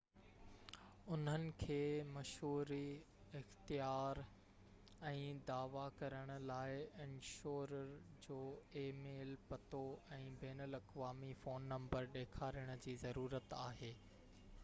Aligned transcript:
انهن 1.15 1.43
کي 1.63 1.81
مشوري/اختيارن 2.13 4.31
۽ 5.11 5.35
دعويٰ 5.51 5.83
ڪرڻ 5.99 6.33
لاءِ 6.53 6.81
انشورر 7.05 7.93
جو 8.29 8.39
اي 8.81 8.85
ميل 9.05 9.35
پتو 9.53 9.83
۽ 10.19 10.35
بين 10.45 10.65
الاقوامي 10.69 11.33
فون 11.45 11.71
نمبرن 11.75 12.13
ڏيکارڻ 12.17 12.73
جي 12.89 12.97
ضرورت 13.07 13.57
آهي 13.63 13.93